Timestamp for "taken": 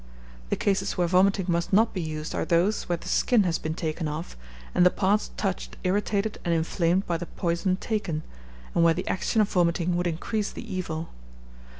3.75-4.07, 7.75-8.23